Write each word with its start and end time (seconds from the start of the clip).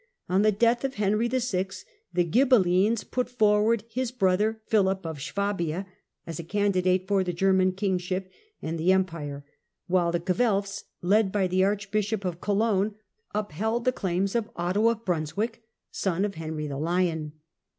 On 0.27 0.41
the 0.41 0.51
death 0.51 0.83
of 0.83 0.95
Philip 0.95 1.13
of 1.13 1.19
Henry 1.19 1.27
VI. 1.63 1.67
the 2.11 2.23
Ghibelines 2.23 3.03
put 3.03 3.29
forward 3.29 3.83
his 3.87 4.11
brother 4.11 4.59
Philip 4.65 5.01
otto 5.05 5.09
of 5.11 5.17
of 5.17 5.21
Swabia 5.21 5.85
as 6.25 6.39
a 6.39 6.43
candidate 6.43 7.07
for 7.07 7.23
the 7.23 7.31
German 7.33 7.73
kingship 7.73 8.31
and 8.63 8.77
Brunswick 8.77 8.91
^^^ 8.95 8.95
Empire, 8.95 9.45
while 9.85 10.11
the 10.11 10.19
Guelfs, 10.19 10.85
led 11.03 11.31
by 11.31 11.45
the 11.45 11.63
Archbishop 11.63 12.25
of 12.25 12.41
Cologne, 12.41 12.95
upheld 13.35 13.85
the 13.85 13.91
claims 13.91 14.33
of 14.33 14.49
Otto 14.55 14.87
of 14.89 15.05
Brunswick, 15.05 15.61
son 15.91 16.25
of 16.25 16.33
Henry 16.33 16.65
the 16.65 16.77
Lion. 16.79 17.33